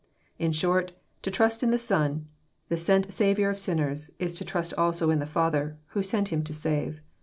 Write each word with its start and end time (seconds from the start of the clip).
In 0.39 0.51
short, 0.51 0.93
to 1.21 1.29
trust 1.29 1.61
in 1.61 1.69
the 1.69 1.77
Son, 1.77 2.25
the 2.69 2.75
sent 2.75 3.13
Saviour 3.13 3.51
of 3.51 3.59
sinners, 3.59 4.09
is 4.17 4.33
to 4.33 4.43
trust 4.43 4.73
also 4.73 5.11
in 5.11 5.19
the 5.19 5.27
Father, 5.27 5.77
who 5.89 6.01
sent 6.01 6.29
Him 6.29 6.43
to 6.45 6.55
save. 6.55 7.01